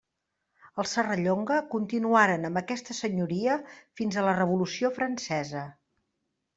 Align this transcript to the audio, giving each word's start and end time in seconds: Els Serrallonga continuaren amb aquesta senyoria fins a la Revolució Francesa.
Els 0.83 0.93
Serrallonga 0.97 1.57
continuaren 1.75 2.49
amb 2.51 2.61
aquesta 2.63 2.97
senyoria 3.03 3.61
fins 4.01 4.19
a 4.19 4.27
la 4.31 4.37
Revolució 4.43 4.95
Francesa. 5.01 5.67